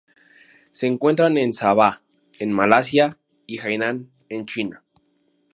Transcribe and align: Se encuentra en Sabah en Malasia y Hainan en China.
Se 0.71 0.87
encuentra 0.87 1.27
en 1.27 1.53
Sabah 1.53 2.01
en 2.39 2.51
Malasia 2.51 3.19
y 3.45 3.59
Hainan 3.59 4.09
en 4.29 4.47
China. 4.47 4.83